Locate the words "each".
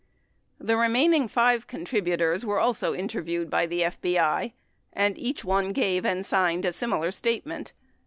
5.15-5.45